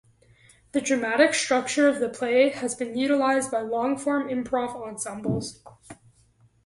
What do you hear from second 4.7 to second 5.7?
ensembles.